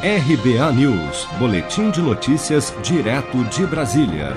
[0.00, 4.36] RBA News, Boletim de Notícias, direto de Brasília.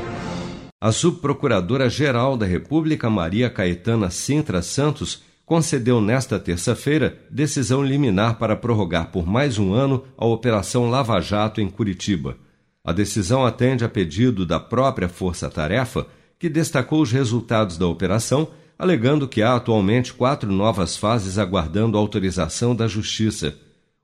[0.81, 9.11] A Subprocuradora-Geral da República, Maria Caetana Sintra Santos, concedeu nesta terça-feira decisão liminar para prorrogar
[9.11, 12.37] por mais um ano a Operação Lava Jato em Curitiba.
[12.83, 16.07] A decisão atende a pedido da própria Força Tarefa,
[16.39, 18.47] que destacou os resultados da operação,
[18.79, 23.55] alegando que há atualmente quatro novas fases aguardando autorização da Justiça.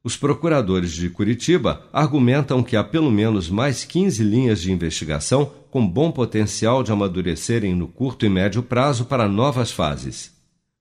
[0.04, 5.86] Os procuradores de Curitiba argumentam que há pelo menos mais 15 linhas de investigação com
[5.86, 10.32] bom potencial de amadurecerem no curto e médio prazo para novas fases.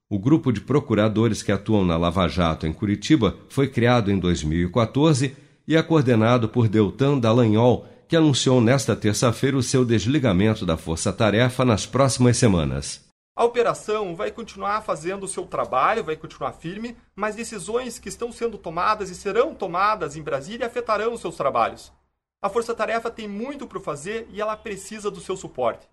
[0.08, 5.34] O grupo de procuradores que atuam na Lava Jato em Curitiba foi criado em 2014
[5.66, 11.12] e é coordenado por Deltan Dallagnol, que anunciou nesta terça-feira o seu desligamento da Força
[11.12, 13.05] Tarefa nas próximas semanas.
[13.36, 18.32] A operação vai continuar fazendo o seu trabalho, vai continuar firme, mas decisões que estão
[18.32, 21.92] sendo tomadas e serão tomadas em Brasília afetarão os seus trabalhos.
[22.40, 25.86] A Força Tarefa tem muito para fazer e ela precisa do seu suporte.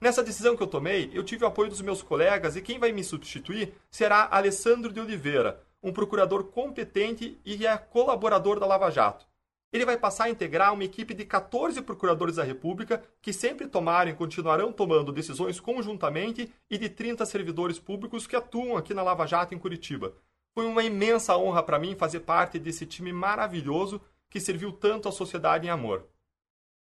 [0.00, 2.92] Nessa decisão que eu tomei, eu tive o apoio dos meus colegas e quem vai
[2.92, 9.26] me substituir será Alessandro de Oliveira, um procurador competente e é colaborador da Lava Jato.
[9.72, 14.10] Ele vai passar a integrar uma equipe de 14 procuradores da República que sempre tomaram
[14.10, 19.26] e continuarão tomando decisões conjuntamente e de 30 servidores públicos que atuam aqui na Lava
[19.26, 20.14] Jato em Curitiba.
[20.54, 25.12] Foi uma imensa honra para mim fazer parte desse time maravilhoso que serviu tanto à
[25.12, 26.06] sociedade em amor.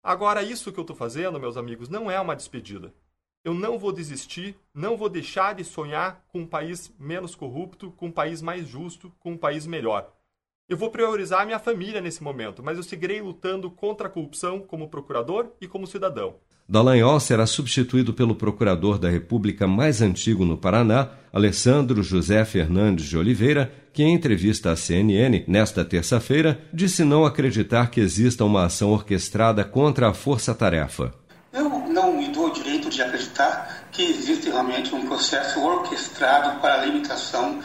[0.04, 2.94] Agora, isso que eu estou fazendo, meus amigos, não é uma despedida.
[3.44, 8.08] Eu não vou desistir, não vou deixar de sonhar com um país menos corrupto, com
[8.08, 10.14] um país mais justo, com um país melhor.
[10.74, 14.60] Eu vou priorizar a minha família nesse momento, mas eu seguirei lutando contra a corrupção
[14.60, 16.34] como procurador e como cidadão.
[16.68, 23.16] Dallagnol será substituído pelo procurador da República mais antigo no Paraná, Alessandro José Fernandes de
[23.16, 28.90] Oliveira, que em entrevista à CNN nesta terça-feira disse não acreditar que exista uma ação
[28.90, 31.14] orquestrada contra a Força Tarefa.
[31.54, 36.82] Eu não me dou o direito de acreditar que existe realmente um processo orquestrado para
[36.82, 37.60] a limitação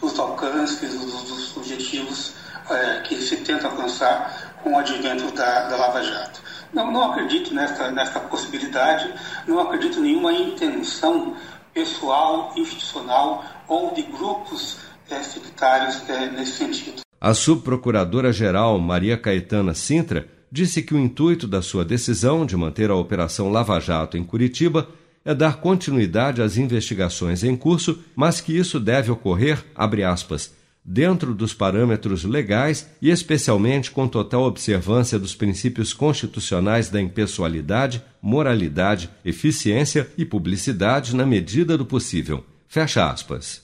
[0.00, 5.76] dos alcances, dos, dos objetivos é, que se tenta alcançar com o advento da, da
[5.76, 6.42] Lava Jato.
[6.72, 9.12] Não, não acredito nessa, nessa possibilidade,
[9.46, 11.36] não acredito em nenhuma intenção
[11.72, 14.78] pessoal, institucional ou de grupos
[15.10, 17.02] é, sectários é, nesse sentido.
[17.20, 22.94] A subprocuradora-geral Maria Caetana Sintra disse que o intuito da sua decisão de manter a
[22.94, 24.88] Operação Lava Jato em Curitiba
[25.24, 31.34] é dar continuidade às investigações em curso, mas que isso deve ocorrer, abre aspas, dentro
[31.34, 40.10] dos parâmetros legais e especialmente com total observância dos princípios constitucionais da impessoalidade, moralidade, eficiência
[40.18, 42.44] e publicidade na medida do possível.
[42.68, 43.63] Fecha aspas.